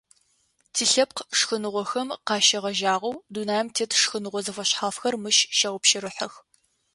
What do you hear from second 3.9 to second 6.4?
шхыныгъо зэфэшъхьафхэр мыщ щаупщэрыхьэх.